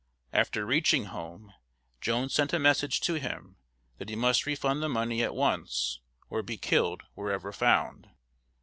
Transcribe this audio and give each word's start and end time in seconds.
After 0.33 0.65
reaching 0.65 1.05
home, 1.05 1.53
Jones 1.99 2.33
sent 2.33 2.53
a 2.53 2.57
message 2.57 3.01
to 3.01 3.19
him 3.19 3.57
that 3.99 4.09
he 4.09 4.15
must 4.15 4.47
refund 4.47 4.81
the 4.81 4.89
money 4.89 5.21
at 5.21 5.35
once, 5.35 5.99
or 6.27 6.41
be 6.41 6.57
killed 6.57 7.03
wherever 7.13 7.51
found. 7.51 8.09